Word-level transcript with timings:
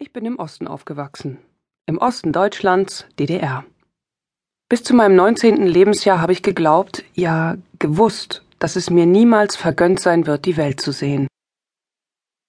Ich 0.00 0.12
bin 0.12 0.24
im 0.24 0.38
Osten 0.38 0.68
aufgewachsen. 0.68 1.38
Im 1.86 1.98
Osten 1.98 2.30
Deutschlands, 2.32 3.04
DDR. 3.18 3.64
Bis 4.68 4.84
zu 4.84 4.94
meinem 4.94 5.16
19. 5.16 5.66
Lebensjahr 5.66 6.20
habe 6.20 6.30
ich 6.32 6.44
geglaubt, 6.44 7.04
ja 7.14 7.56
gewusst, 7.80 8.44
dass 8.60 8.76
es 8.76 8.90
mir 8.90 9.06
niemals 9.06 9.56
vergönnt 9.56 9.98
sein 9.98 10.28
wird, 10.28 10.44
die 10.44 10.56
Welt 10.56 10.80
zu 10.80 10.92
sehen. 10.92 11.26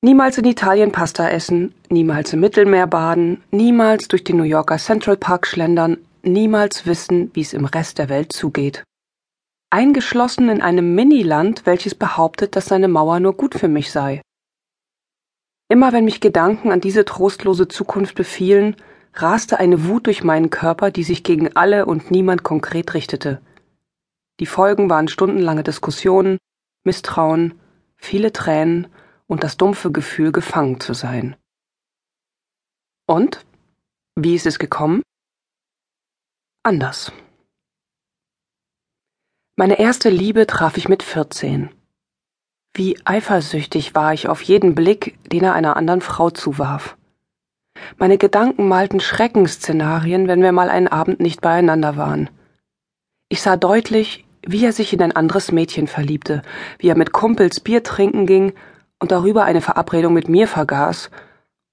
Niemals 0.04 0.38
in 0.38 0.46
Italien 0.46 0.92
Pasta 0.92 1.28
essen, 1.28 1.74
niemals 1.90 2.34
im 2.34 2.42
Mittelmeer 2.42 2.86
baden, 2.86 3.42
niemals 3.50 4.08
durch 4.08 4.24
den 4.24 4.38
New 4.38 4.44
Yorker 4.44 4.78
Central 4.78 5.18
Park 5.18 5.48
schlendern, 5.48 5.98
niemals 6.22 6.86
wissen, 6.86 7.32
wie 7.34 7.42
es 7.42 7.54
im 7.54 7.66
Rest 7.66 7.98
der 7.98 8.10
Welt 8.10 8.32
zugeht. 8.32 8.84
Eingeschlossen 9.72 10.50
in 10.50 10.62
einem 10.62 10.94
Miniland, 10.94 11.66
welches 11.66 11.96
behauptet, 11.96 12.56
dass 12.56 12.68
seine 12.68 12.88
Mauer 12.88 13.20
nur 13.20 13.34
gut 13.34 13.56
für 13.56 13.68
mich 13.68 13.92
sei. 13.92 14.22
Immer 15.72 15.94
wenn 15.94 16.04
mich 16.04 16.20
Gedanken 16.20 16.72
an 16.72 16.82
diese 16.82 17.06
trostlose 17.06 17.68
Zukunft 17.68 18.16
befielen, 18.16 18.76
raste 19.14 19.60
eine 19.60 19.86
Wut 19.88 20.08
durch 20.08 20.24
meinen 20.24 20.50
Körper, 20.50 20.90
die 20.90 21.04
sich 21.04 21.24
gegen 21.24 21.56
alle 21.56 21.86
und 21.86 22.10
niemand 22.10 22.44
konkret 22.44 22.96
richtete. 22.96 23.40
Die 24.40 24.48
Folgen 24.48 24.90
waren 24.90 25.08
stundenlange 25.08 25.62
Diskussionen, 25.62 26.40
Misstrauen, 26.84 27.60
viele 27.98 28.34
Tränen 28.34 28.88
und 29.28 29.44
das 29.44 29.58
dumpfe 29.58 29.92
Gefühl, 29.92 30.32
gefangen 30.32 30.80
zu 30.80 30.94
sein. 30.96 31.36
Und? 33.06 33.46
Wie 34.16 34.34
ist 34.34 34.48
es 34.48 34.58
gekommen? 34.58 35.04
Anders. 36.64 37.12
Meine 39.56 39.78
erste 39.78 40.10
Liebe 40.10 40.48
traf 40.48 40.78
ich 40.78 40.90
mit 40.90 41.04
14. 41.04 41.70
Wie 42.74 42.98
eifersüchtig 43.06 43.96
war 43.96 44.14
ich 44.14 44.28
auf 44.28 44.42
jeden 44.42 44.76
Blick, 44.76 45.18
den 45.30 45.44
er 45.44 45.54
einer 45.54 45.76
anderen 45.76 46.02
Frau 46.02 46.30
zuwarf. 46.30 46.98
Meine 47.98 48.18
Gedanken 48.18 48.68
malten 48.68 49.00
Schreckensszenarien, 49.00 50.28
wenn 50.28 50.42
wir 50.42 50.52
mal 50.52 50.70
einen 50.70 50.88
Abend 50.88 51.20
nicht 51.20 51.42
beieinander 51.42 51.98
waren. 51.98 52.30
Ich 53.30 53.42
sah 53.42 53.58
deutlich, 53.58 54.26
wie 54.46 54.66
er 54.66 54.74
sich 54.74 54.94
in 54.94 55.02
ein 55.02 55.16
anderes 55.16 55.52
Mädchen 55.52 55.88
verliebte, 55.88 56.42
wie 56.78 56.88
er 56.88 56.98
mit 56.98 57.12
Kumpels 57.12 57.60
Bier 57.60 57.84
trinken 57.84 58.26
ging 58.26 58.54
und 59.00 59.12
darüber 59.12 59.46
eine 59.46 59.62
Verabredung 59.62 60.14
mit 60.14 60.30
mir 60.30 60.48
vergaß, 60.48 61.10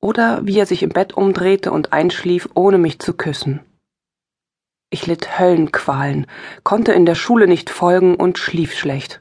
oder 0.00 0.40
wie 0.44 0.58
er 0.58 0.66
sich 0.66 0.82
im 0.82 0.90
Bett 0.90 1.14
umdrehte 1.14 1.72
und 1.72 1.92
einschlief, 1.92 2.48
ohne 2.54 2.78
mich 2.78 2.98
zu 2.98 3.14
küssen. 3.14 3.60
Ich 4.90 5.06
litt 5.06 5.38
Höllenqualen, 5.38 6.26
konnte 6.62 6.92
in 6.92 7.06
der 7.06 7.14
Schule 7.16 7.48
nicht 7.48 7.70
folgen 7.70 8.14
und 8.14 8.38
schlief 8.38 8.74
schlecht. 8.74 9.20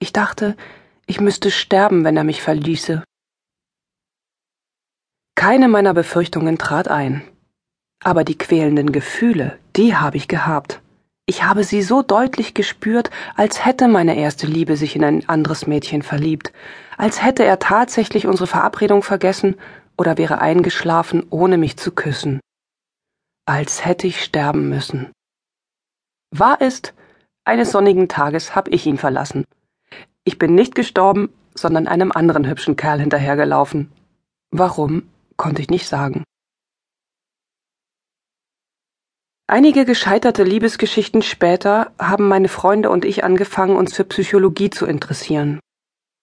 Ich 0.00 0.12
dachte, 0.12 0.56
ich 1.06 1.20
müsste 1.20 1.50
sterben, 1.50 2.04
wenn 2.04 2.16
er 2.16 2.24
mich 2.24 2.42
verließe. 2.42 3.02
Keine 5.34 5.68
meiner 5.68 5.94
Befürchtungen 5.94 6.58
trat 6.58 6.88
ein. 6.88 7.22
Aber 8.04 8.24
die 8.24 8.38
quälenden 8.38 8.92
Gefühle, 8.92 9.58
die 9.76 9.96
habe 9.96 10.16
ich 10.16 10.28
gehabt. 10.28 10.80
Ich 11.26 11.44
habe 11.44 11.64
sie 11.64 11.82
so 11.82 12.02
deutlich 12.02 12.52
gespürt, 12.52 13.10
als 13.36 13.64
hätte 13.64 13.88
meine 13.88 14.16
erste 14.16 14.46
Liebe 14.46 14.76
sich 14.76 14.96
in 14.96 15.04
ein 15.04 15.28
anderes 15.28 15.66
Mädchen 15.66 16.02
verliebt, 16.02 16.52
als 16.96 17.22
hätte 17.22 17.44
er 17.44 17.58
tatsächlich 17.58 18.26
unsere 18.26 18.46
Verabredung 18.46 19.02
vergessen 19.02 19.56
oder 19.96 20.18
wäre 20.18 20.40
eingeschlafen, 20.40 21.24
ohne 21.30 21.58
mich 21.58 21.76
zu 21.76 21.92
küssen. 21.92 22.40
Als 23.46 23.84
hätte 23.84 24.06
ich 24.06 24.22
sterben 24.22 24.68
müssen. 24.68 25.12
Wahr 26.30 26.60
ist, 26.60 26.92
eines 27.44 27.70
sonnigen 27.70 28.08
Tages 28.08 28.54
hab 28.54 28.68
ich 28.68 28.86
ihn 28.86 28.98
verlassen. 28.98 29.44
Ich 30.24 30.38
bin 30.38 30.54
nicht 30.54 30.74
gestorben, 30.74 31.32
sondern 31.54 31.88
einem 31.88 32.12
anderen 32.12 32.46
hübschen 32.46 32.76
Kerl 32.76 33.00
hinterhergelaufen. 33.00 33.90
Warum, 34.50 35.08
konnte 35.36 35.62
ich 35.62 35.70
nicht 35.70 35.88
sagen. 35.88 36.24
Einige 39.48 39.84
gescheiterte 39.84 40.44
Liebesgeschichten 40.44 41.20
später 41.22 41.92
haben 41.98 42.28
meine 42.28 42.48
Freunde 42.48 42.88
und 42.90 43.04
ich 43.04 43.24
angefangen, 43.24 43.76
uns 43.76 43.94
für 43.94 44.04
Psychologie 44.04 44.70
zu 44.70 44.86
interessieren. 44.86 45.60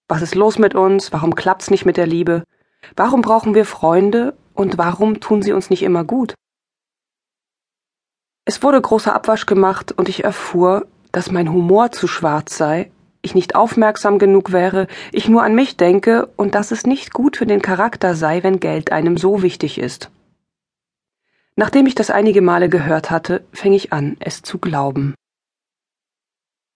Was 0.08 0.22
ist 0.22 0.36
los 0.36 0.58
mit 0.58 0.74
uns? 0.74 1.12
Warum 1.12 1.36
klappt's 1.36 1.70
nicht 1.70 1.86
mit 1.86 1.98
der 1.98 2.08
Liebe? 2.08 2.44
Warum 2.96 3.22
brauchen 3.22 3.54
wir 3.54 3.66
Freunde 3.66 4.38
und 4.54 4.78
warum 4.78 5.20
tun 5.20 5.42
sie 5.42 5.52
uns 5.52 5.70
nicht 5.70 5.84
immer 5.84 6.06
gut? 6.06 6.34
Es 8.46 8.64
wurde 8.64 8.82
großer 8.82 9.14
Abwasch 9.14 9.46
gemacht 9.46 9.92
und 9.92 10.10
ich 10.10 10.24
erfuhr, 10.24 10.88
dass 11.12 11.30
mein 11.30 11.52
Humor 11.52 11.92
zu 11.92 12.08
schwarz 12.08 12.58
sei 12.58 12.90
ich 13.22 13.36
nicht 13.36 13.56
aufmerksam 13.56 14.20
genug 14.20 14.52
wäre, 14.52 14.88
ich 15.12 15.28
nur 15.28 15.44
an 15.44 15.56
mich 15.56 15.78
denke 15.78 16.28
und 16.38 16.56
dass 16.56 16.72
es 16.72 16.86
nicht 16.86 17.14
gut 17.14 17.38
für 17.38 17.46
den 17.46 17.62
Charakter 17.62 18.16
sei, 18.16 18.44
wenn 18.44 18.60
Geld 18.60 18.92
einem 18.92 19.18
so 19.18 19.42
wichtig 19.42 19.78
ist. 19.78 20.10
Nachdem 21.56 21.86
ich 21.86 21.96
das 21.96 22.10
einige 22.10 22.42
Male 22.42 22.70
gehört 22.70 23.12
hatte, 23.12 23.44
fing 23.52 23.74
ich 23.74 23.92
an, 23.92 24.16
es 24.20 24.42
zu 24.42 24.60
glauben. 24.60 25.14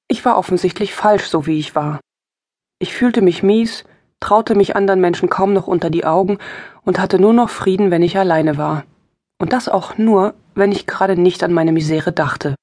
Ich 0.09 0.25
war 0.25 0.37
offensichtlich 0.37 0.93
falsch, 0.93 1.25
so 1.25 1.47
wie 1.47 1.57
ich 1.57 1.75
war. 1.75 2.01
Ich 2.79 2.93
fühlte 2.93 3.21
mich 3.21 3.43
mies, 3.43 3.85
traute 4.19 4.55
mich 4.55 4.75
anderen 4.75 4.99
Menschen 4.99 5.29
kaum 5.29 5.53
noch 5.53 5.67
unter 5.67 5.89
die 5.89 6.03
Augen 6.03 6.37
und 6.83 6.99
hatte 6.99 7.19
nur 7.19 7.33
noch 7.33 7.49
Frieden, 7.49 7.91
wenn 7.91 8.01
ich 8.01 8.17
alleine 8.17 8.57
war. 8.57 8.83
Und 9.39 9.53
das 9.53 9.69
auch 9.69 9.97
nur, 9.97 10.33
wenn 10.55 10.71
ich 10.71 10.85
gerade 10.85 11.15
nicht 11.15 11.43
an 11.43 11.53
meine 11.53 11.71
Misere 11.71 12.11
dachte. 12.11 12.55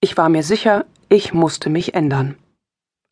Ich 0.00 0.16
war 0.16 0.28
mir 0.28 0.42
sicher, 0.42 0.84
ich 1.08 1.34
musste 1.34 1.70
mich 1.70 1.94
ändern. 1.94 2.36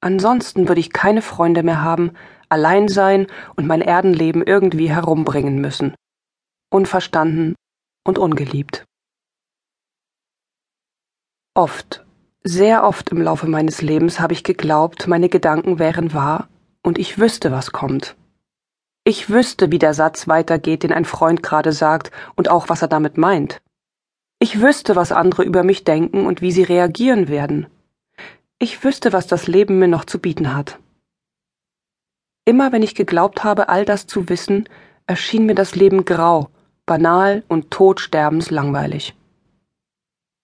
Ansonsten 0.02 0.66
würde 0.66 0.80
ich 0.80 0.92
keine 0.92 1.22
Freunde 1.22 1.62
mehr 1.62 1.82
haben, 1.82 2.12
allein 2.48 2.88
sein 2.88 3.28
und 3.54 3.66
mein 3.66 3.80
Erdenleben 3.80 4.42
irgendwie 4.42 4.90
herumbringen 4.90 5.60
müssen. 5.60 5.94
Unverstanden 6.70 7.54
und 8.04 8.18
ungeliebt. 8.18 8.84
Oft, 11.54 12.04
sehr 12.42 12.82
oft 12.82 13.10
im 13.10 13.22
Laufe 13.22 13.46
meines 13.46 13.80
Lebens 13.80 14.18
habe 14.18 14.32
ich 14.32 14.42
geglaubt, 14.42 15.06
meine 15.06 15.28
Gedanken 15.28 15.78
wären 15.78 16.12
wahr 16.12 16.48
und 16.82 16.98
ich 16.98 17.18
wüsste, 17.18 17.52
was 17.52 17.70
kommt. 17.70 18.16
Ich 19.04 19.30
wüsste, 19.30 19.70
wie 19.70 19.78
der 19.78 19.94
Satz 19.94 20.26
weitergeht, 20.26 20.82
den 20.82 20.92
ein 20.92 21.04
Freund 21.04 21.42
gerade 21.44 21.72
sagt 21.72 22.10
und 22.34 22.50
auch, 22.50 22.68
was 22.68 22.82
er 22.82 22.88
damit 22.88 23.18
meint. 23.18 23.62
Ich 24.40 24.60
wüsste, 24.60 24.96
was 24.96 25.12
andere 25.12 25.44
über 25.44 25.62
mich 25.62 25.84
denken 25.84 26.26
und 26.26 26.40
wie 26.40 26.50
sie 26.50 26.64
reagieren 26.64 27.28
werden. 27.28 27.68
Ich 28.62 28.84
wüsste, 28.84 29.12
was 29.12 29.26
das 29.26 29.48
Leben 29.48 29.80
mir 29.80 29.88
noch 29.88 30.04
zu 30.04 30.20
bieten 30.20 30.54
hat. 30.54 30.78
Immer 32.44 32.70
wenn 32.70 32.84
ich 32.84 32.94
geglaubt 32.94 33.42
habe, 33.42 33.68
all 33.68 33.84
das 33.84 34.06
zu 34.06 34.28
wissen, 34.28 34.68
erschien 35.08 35.46
mir 35.46 35.56
das 35.56 35.74
Leben 35.74 36.04
grau, 36.04 36.48
banal 36.86 37.42
und 37.48 37.72
todsterbenslangweilig. 37.72 39.16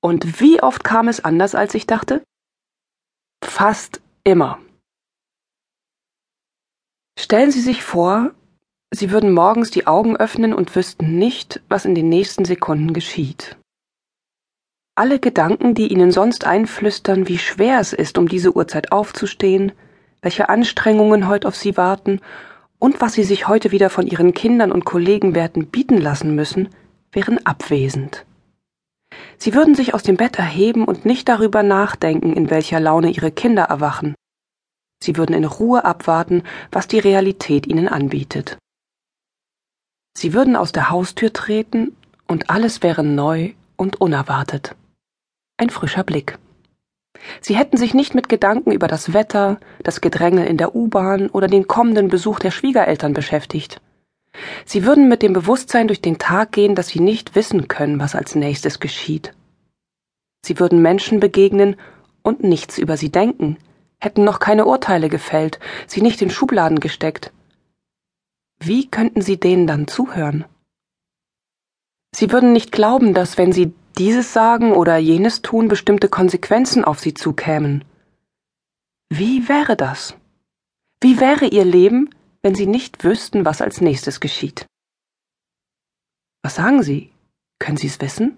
Und 0.00 0.40
wie 0.40 0.60
oft 0.60 0.82
kam 0.82 1.06
es 1.06 1.24
anders, 1.24 1.54
als 1.54 1.76
ich 1.76 1.86
dachte? 1.86 2.24
Fast 3.44 4.00
immer. 4.24 4.58
Stellen 7.16 7.52
Sie 7.52 7.60
sich 7.60 7.84
vor, 7.84 8.34
Sie 8.92 9.12
würden 9.12 9.32
morgens 9.32 9.70
die 9.70 9.86
Augen 9.86 10.16
öffnen 10.16 10.54
und 10.54 10.74
wüssten 10.74 11.18
nicht, 11.18 11.62
was 11.68 11.84
in 11.84 11.94
den 11.94 12.08
nächsten 12.08 12.44
Sekunden 12.44 12.94
geschieht. 12.94 13.57
Alle 14.98 15.20
Gedanken, 15.20 15.74
die 15.76 15.92
Ihnen 15.92 16.10
sonst 16.10 16.44
einflüstern, 16.44 17.28
wie 17.28 17.38
schwer 17.38 17.78
es 17.78 17.92
ist, 17.92 18.18
um 18.18 18.26
diese 18.26 18.56
Uhrzeit 18.56 18.90
aufzustehen, 18.90 19.70
welche 20.22 20.48
Anstrengungen 20.48 21.28
heute 21.28 21.46
auf 21.46 21.54
Sie 21.54 21.76
warten 21.76 22.20
und 22.80 23.00
was 23.00 23.12
Sie 23.12 23.22
sich 23.22 23.46
heute 23.46 23.70
wieder 23.70 23.90
von 23.90 24.08
Ihren 24.08 24.34
Kindern 24.34 24.72
und 24.72 24.84
Kollegen 24.84 25.36
werden 25.36 25.68
bieten 25.68 25.98
lassen 25.98 26.34
müssen, 26.34 26.70
wären 27.12 27.38
abwesend. 27.46 28.26
Sie 29.36 29.54
würden 29.54 29.76
sich 29.76 29.94
aus 29.94 30.02
dem 30.02 30.16
Bett 30.16 30.36
erheben 30.36 30.84
und 30.84 31.04
nicht 31.04 31.28
darüber 31.28 31.62
nachdenken, 31.62 32.32
in 32.32 32.50
welcher 32.50 32.80
Laune 32.80 33.10
Ihre 33.10 33.30
Kinder 33.30 33.66
erwachen. 33.66 34.16
Sie 35.00 35.16
würden 35.16 35.32
in 35.32 35.44
Ruhe 35.44 35.84
abwarten, 35.84 36.42
was 36.72 36.88
die 36.88 36.98
Realität 36.98 37.68
Ihnen 37.68 37.86
anbietet. 37.86 38.58
Sie 40.16 40.34
würden 40.34 40.56
aus 40.56 40.72
der 40.72 40.90
Haustür 40.90 41.32
treten 41.32 41.96
und 42.26 42.50
alles 42.50 42.82
wäre 42.82 43.04
neu 43.04 43.52
und 43.76 44.00
unerwartet 44.00 44.74
ein 45.58 45.70
frischer 45.70 46.04
Blick. 46.04 46.38
Sie 47.40 47.56
hätten 47.56 47.76
sich 47.76 47.94
nicht 47.94 48.14
mit 48.14 48.28
Gedanken 48.28 48.72
über 48.72 48.86
das 48.86 49.12
Wetter, 49.12 49.58
das 49.82 50.00
Gedränge 50.00 50.46
in 50.46 50.56
der 50.56 50.74
U-Bahn 50.74 51.28
oder 51.28 51.48
den 51.48 51.66
kommenden 51.66 52.08
Besuch 52.08 52.38
der 52.38 52.50
Schwiegereltern 52.50 53.12
beschäftigt. 53.12 53.80
Sie 54.64 54.84
würden 54.84 55.08
mit 55.08 55.22
dem 55.22 55.32
Bewusstsein 55.32 55.88
durch 55.88 56.00
den 56.00 56.18
Tag 56.18 56.52
gehen, 56.52 56.74
dass 56.74 56.88
sie 56.88 57.00
nicht 57.00 57.34
wissen 57.34 57.66
können, 57.66 57.98
was 57.98 58.14
als 58.14 58.34
nächstes 58.34 58.78
geschieht. 58.78 59.34
Sie 60.44 60.60
würden 60.60 60.80
Menschen 60.80 61.18
begegnen 61.18 61.76
und 62.22 62.44
nichts 62.44 62.78
über 62.78 62.96
sie 62.96 63.10
denken, 63.10 63.56
hätten 63.98 64.22
noch 64.22 64.38
keine 64.38 64.66
Urteile 64.66 65.08
gefällt, 65.08 65.58
sie 65.88 66.02
nicht 66.02 66.22
in 66.22 66.30
Schubladen 66.30 66.78
gesteckt. 66.78 67.32
Wie 68.60 68.88
könnten 68.88 69.22
sie 69.22 69.38
denen 69.38 69.66
dann 69.66 69.88
zuhören? 69.88 70.44
Sie 72.14 72.30
würden 72.30 72.52
nicht 72.52 72.72
glauben, 72.72 73.12
dass 73.12 73.38
wenn 73.38 73.52
sie 73.52 73.72
dieses 73.98 74.32
sagen 74.32 74.72
oder 74.72 74.96
jenes 74.96 75.42
tun 75.42 75.68
bestimmte 75.68 76.08
Konsequenzen 76.08 76.84
auf 76.84 77.00
sie 77.00 77.14
zukämen. 77.14 77.84
Wie 79.10 79.48
wäre 79.48 79.76
das? 79.76 80.14
Wie 81.00 81.20
wäre 81.20 81.46
ihr 81.46 81.64
Leben, 81.64 82.10
wenn 82.42 82.54
sie 82.54 82.66
nicht 82.66 83.04
wüssten, 83.04 83.44
was 83.44 83.60
als 83.60 83.80
nächstes 83.80 84.20
geschieht? 84.20 84.66
Was 86.42 86.54
sagen 86.54 86.82
Sie? 86.82 87.10
Können 87.58 87.76
Sie 87.76 87.88
es 87.88 88.00
wissen? 88.00 88.36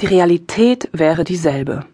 Die 0.00 0.06
Realität 0.06 0.88
wäre 0.92 1.24
dieselbe. 1.24 1.86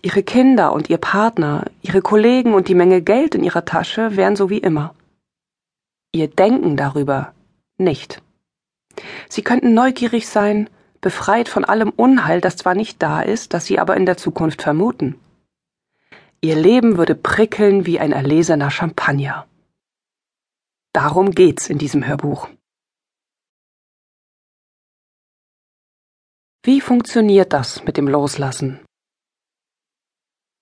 Ihre 0.00 0.22
Kinder 0.22 0.72
und 0.72 0.88
Ihr 0.90 0.98
Partner, 0.98 1.66
Ihre 1.82 2.02
Kollegen 2.02 2.54
und 2.54 2.68
die 2.68 2.74
Menge 2.74 3.02
Geld 3.02 3.34
in 3.34 3.44
Ihrer 3.44 3.64
Tasche 3.64 4.16
wären 4.16 4.34
so 4.34 4.48
wie 4.50 4.58
immer. 4.58 4.94
Ihr 6.12 6.28
Denken 6.28 6.76
darüber 6.76 7.34
nicht. 7.76 8.22
Sie 9.32 9.40
könnten 9.40 9.72
neugierig 9.72 10.28
sein, 10.28 10.68
befreit 11.00 11.48
von 11.48 11.64
allem 11.64 11.88
Unheil, 11.88 12.42
das 12.42 12.58
zwar 12.58 12.74
nicht 12.74 13.02
da 13.02 13.22
ist, 13.22 13.54
das 13.54 13.64
Sie 13.64 13.78
aber 13.78 13.96
in 13.96 14.04
der 14.04 14.18
Zukunft 14.18 14.60
vermuten. 14.60 15.18
Ihr 16.42 16.54
Leben 16.54 16.98
würde 16.98 17.14
prickeln 17.14 17.86
wie 17.86 17.98
ein 17.98 18.12
erlesener 18.12 18.70
Champagner. 18.70 19.46
Darum 20.92 21.30
geht's 21.30 21.70
in 21.70 21.78
diesem 21.78 22.06
Hörbuch. 22.06 22.50
Wie 26.62 26.82
funktioniert 26.82 27.54
das 27.54 27.84
mit 27.84 27.96
dem 27.96 28.08
Loslassen? 28.08 28.80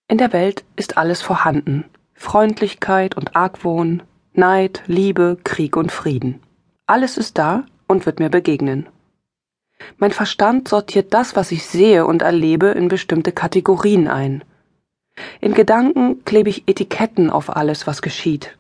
In 0.06 0.18
der 0.18 0.32
Welt 0.32 0.64
ist 0.76 0.96
alles 0.96 1.22
vorhanden. 1.22 1.90
Freundlichkeit 2.14 3.16
und 3.16 3.34
Argwohn, 3.34 4.04
Neid, 4.32 4.84
Liebe, 4.86 5.38
Krieg 5.42 5.76
und 5.76 5.90
Frieden. 5.90 6.40
Alles 6.86 7.18
ist 7.18 7.36
da 7.36 7.66
und 7.90 8.06
wird 8.06 8.20
mir 8.20 8.30
begegnen. 8.30 8.88
Mein 9.98 10.12
Verstand 10.12 10.68
sortiert 10.68 11.12
das, 11.12 11.36
was 11.36 11.50
ich 11.52 11.66
sehe 11.66 12.06
und 12.06 12.22
erlebe, 12.22 12.68
in 12.68 12.88
bestimmte 12.88 13.32
Kategorien 13.32 14.08
ein. 14.08 14.44
In 15.40 15.54
Gedanken 15.54 16.24
klebe 16.24 16.50
ich 16.50 16.68
Etiketten 16.68 17.30
auf 17.30 17.54
alles, 17.54 17.86
was 17.86 18.00
geschieht. 18.00 18.56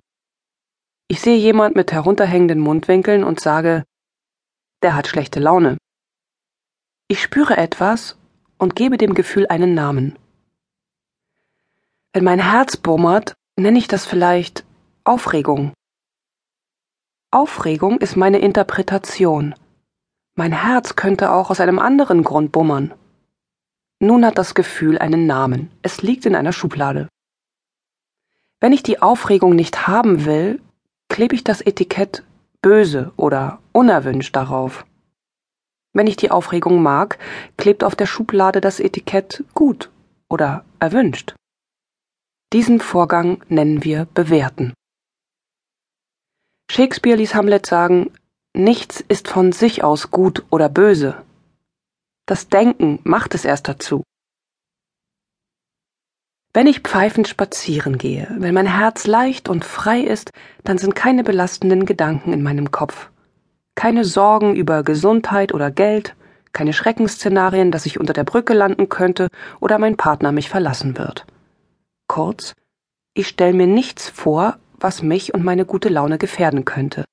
Ich 1.08 1.20
sehe 1.20 1.36
jemand 1.36 1.76
mit 1.76 1.92
herunterhängenden 1.92 2.60
Mundwinkeln 2.60 3.24
und 3.24 3.40
sage, 3.40 3.84
der 4.82 4.94
hat 4.94 5.08
schlechte 5.08 5.40
Laune. 5.40 5.78
Ich 7.08 7.22
spüre 7.22 7.56
etwas 7.56 8.16
und 8.58 8.76
gebe 8.76 8.96
dem 8.98 9.14
Gefühl 9.14 9.46
einen 9.46 9.74
Namen. 9.74 10.18
Wenn 12.12 12.24
mein 12.24 12.40
Herz 12.50 12.76
bummert, 12.76 13.34
nenne 13.56 13.78
ich 13.78 13.88
das 13.88 14.06
vielleicht 14.06 14.64
Aufregung. 15.04 15.72
Aufregung 17.32 17.98
ist 17.98 18.16
meine 18.16 18.40
Interpretation. 18.40 19.54
Mein 20.34 20.50
Herz 20.50 20.96
könnte 20.96 21.30
auch 21.30 21.50
aus 21.50 21.60
einem 21.60 21.78
anderen 21.78 22.24
Grund 22.24 22.50
bummern. 22.50 22.92
Nun 24.00 24.26
hat 24.26 24.36
das 24.36 24.54
Gefühl 24.56 24.98
einen 24.98 25.28
Namen. 25.28 25.70
Es 25.82 26.02
liegt 26.02 26.26
in 26.26 26.34
einer 26.34 26.52
Schublade. 26.52 27.08
Wenn 28.58 28.72
ich 28.72 28.82
die 28.82 29.00
Aufregung 29.00 29.54
nicht 29.54 29.86
haben 29.86 30.24
will, 30.24 30.60
klebe 31.08 31.36
ich 31.36 31.44
das 31.44 31.60
Etikett 31.60 32.24
böse 32.62 33.12
oder 33.16 33.60
unerwünscht 33.70 34.34
darauf. 34.34 34.84
Wenn 35.92 36.08
ich 36.08 36.16
die 36.16 36.32
Aufregung 36.32 36.82
mag, 36.82 37.16
klebt 37.56 37.84
auf 37.84 37.94
der 37.94 38.06
Schublade 38.06 38.60
das 38.60 38.80
Etikett 38.80 39.44
gut 39.54 39.88
oder 40.28 40.64
erwünscht. 40.80 41.36
Diesen 42.52 42.80
Vorgang 42.80 43.44
nennen 43.48 43.84
wir 43.84 44.08
bewerten. 44.14 44.74
Shakespeare 46.70 47.16
ließ 47.16 47.34
Hamlet 47.34 47.66
sagen, 47.66 48.12
nichts 48.54 49.00
ist 49.00 49.26
von 49.26 49.50
sich 49.50 49.82
aus 49.82 50.12
gut 50.12 50.44
oder 50.50 50.68
böse. 50.68 51.16
Das 52.26 52.46
Denken 52.46 53.00
macht 53.02 53.34
es 53.34 53.44
erst 53.44 53.66
dazu. 53.66 54.04
Wenn 56.52 56.68
ich 56.68 56.82
pfeifend 56.82 57.26
spazieren 57.26 57.98
gehe, 57.98 58.32
wenn 58.38 58.54
mein 58.54 58.72
Herz 58.78 59.08
leicht 59.08 59.48
und 59.48 59.64
frei 59.64 60.00
ist, 60.00 60.30
dann 60.62 60.78
sind 60.78 60.94
keine 60.94 61.24
belastenden 61.24 61.86
Gedanken 61.86 62.32
in 62.32 62.44
meinem 62.44 62.70
Kopf. 62.70 63.10
Keine 63.74 64.04
Sorgen 64.04 64.54
über 64.54 64.84
Gesundheit 64.84 65.52
oder 65.52 65.72
Geld, 65.72 66.14
keine 66.52 66.72
Schreckensszenarien, 66.72 67.72
dass 67.72 67.84
ich 67.84 67.98
unter 67.98 68.12
der 68.12 68.22
Brücke 68.24 68.54
landen 68.54 68.88
könnte 68.88 69.26
oder 69.58 69.80
mein 69.80 69.96
Partner 69.96 70.30
mich 70.30 70.48
verlassen 70.48 70.96
wird. 70.96 71.26
Kurz, 72.06 72.54
ich 73.12 73.26
stelle 73.26 73.54
mir 73.54 73.66
nichts 73.66 74.08
vor, 74.08 74.56
was 74.80 75.02
mich 75.02 75.34
und 75.34 75.44
meine 75.44 75.64
gute 75.64 75.88
Laune 75.88 76.18
gefährden 76.18 76.64
könnte. 76.64 77.04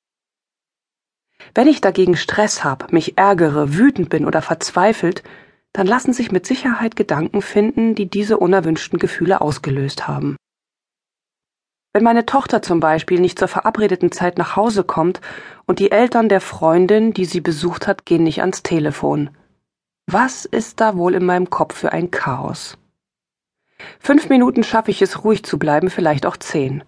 Wenn 1.54 1.68
ich 1.68 1.81
dagegen 1.81 2.16
Stress 2.16 2.64
habe, 2.64 2.88
mich 2.92 3.18
ärgere, 3.18 3.75
wütend 3.75 4.10
bin 4.10 4.25
oder 4.25 4.42
verzweifelt, 4.42 5.24
dann 5.74 5.88
lassen 5.88 6.14
sich 6.14 6.31
mit 6.31 6.46
Sicherheit 6.46 6.96
Gedanken 6.96 7.42
finden, 7.42 7.96
die 7.96 8.10
diese 8.10 8.38
unerwünschten 8.38 9.00
Gefühle 9.00 9.42
ausgelöst 9.42 10.08
haben. 10.08 10.38
Wenn 11.94 12.04
meine 12.04 12.25
Tochter 12.25 12.62
zum 12.62 12.80
Beispiel 12.80 13.19
nicht 13.19 13.40
zur 13.40 13.48
verabredeten 13.48 14.12
Zeit 14.12 14.38
nach 14.38 14.56
Hause 14.56 14.84
kommt 14.84 15.22
und 15.66 15.80
die 15.80 15.92
Eltern 15.92 16.30
der 16.30 16.42
Freundin, 16.42 17.13
die 17.13 17.25
sie 17.25 17.42
besucht 17.42 17.88
hat, 17.88 18.06
gehen 18.06 18.24
nicht 18.24 18.42
ans 18.42 18.62
Telefon. 18.62 19.31
Was 20.06 20.46
ist 20.46 20.80
da 20.80 20.96
wohl 20.96 21.16
in 21.16 21.25
meinem 21.25 21.50
Kopf 21.50 21.75
für 21.75 21.92
ein 21.92 22.12
Chaos? 22.12 22.78
Fünf 24.00 24.30
Minuten 24.30 24.63
schaffe 24.63 24.92
ich 24.92 25.02
es, 25.02 25.24
ruhig 25.24 25.44
zu 25.44 25.60
bleiben, 25.60 25.90
vielleicht 25.90 26.25
auch 26.25 26.38
zehn 26.38 26.84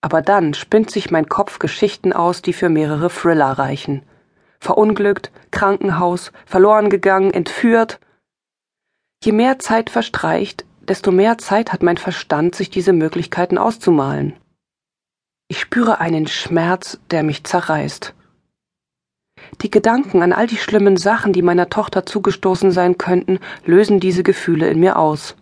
aber 0.00 0.22
dann 0.22 0.54
spinnt 0.54 0.90
sich 0.90 1.10
mein 1.10 1.28
Kopf 1.28 1.58
Geschichten 1.58 2.12
aus, 2.12 2.42
die 2.42 2.52
für 2.52 2.68
mehrere 2.68 3.10
Thriller 3.10 3.52
reichen. 3.52 4.02
Verunglückt, 4.60 5.30
Krankenhaus, 5.50 6.32
verloren 6.44 6.90
gegangen, 6.90 7.32
entführt. 7.32 8.00
Je 9.22 9.32
mehr 9.32 9.58
Zeit 9.58 9.90
verstreicht, 9.90 10.64
desto 10.80 11.10
mehr 11.12 11.38
Zeit 11.38 11.72
hat 11.72 11.82
mein 11.82 11.96
Verstand, 11.96 12.54
sich 12.54 12.70
diese 12.70 12.92
Möglichkeiten 12.92 13.58
auszumalen. 13.58 14.34
Ich 15.48 15.60
spüre 15.60 16.00
einen 16.00 16.26
Schmerz, 16.26 16.98
der 17.10 17.22
mich 17.22 17.44
zerreißt. 17.44 18.14
Die 19.62 19.70
Gedanken 19.70 20.22
an 20.22 20.32
all 20.32 20.46
die 20.46 20.56
schlimmen 20.56 20.96
Sachen, 20.96 21.32
die 21.32 21.42
meiner 21.42 21.68
Tochter 21.68 22.06
zugestoßen 22.06 22.72
sein 22.72 22.98
könnten, 22.98 23.38
lösen 23.64 24.00
diese 24.00 24.22
Gefühle 24.22 24.68
in 24.68 24.80
mir 24.80 24.98
aus. 24.98 25.36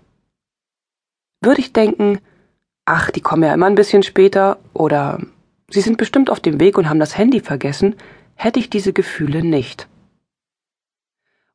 Würde 1.41 1.61
ich 1.61 1.73
denken, 1.73 2.21
ach, 2.85 3.11
die 3.11 3.21
kommen 3.21 3.43
ja 3.43 3.55
immer 3.55 3.67
ein 3.67 3.75
bisschen 3.75 4.03
später 4.03 4.59
oder 4.73 5.21
sie 5.69 5.81
sind 5.81 5.97
bestimmt 5.97 6.31
auf 6.31 6.41
dem 6.41 6.61
Weg 6.61 6.79
und 6.79 6.89
haben 6.89 7.01
das 7.01 7.17
Handy 7.17 7.41
vergessen, 7.41 7.97
hätte 8.35 8.61
ich 8.61 8.71
diese 8.71 8.93
Gefühle 8.93 9.43
nicht. 9.45 9.89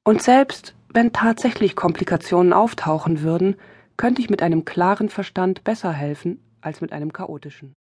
Und 0.03 0.21
selbst 0.21 0.75
wenn 0.91 1.13
tatsächlich 1.13 1.75
Komplikationen 1.75 2.53
auftauchen 2.53 3.21
würden, 3.21 3.55
könnte 3.97 4.21
ich 4.21 4.29
mit 4.29 4.41
einem 4.41 4.65
klaren 4.65 5.09
Verstand 5.09 5.63
besser 5.63 5.91
helfen 5.91 6.41
als 6.61 6.81
mit 6.81 6.91
einem 6.91 7.13
chaotischen. 7.13 7.75